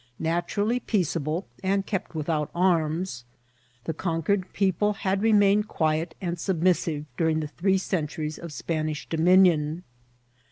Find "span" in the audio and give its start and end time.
8.51-8.89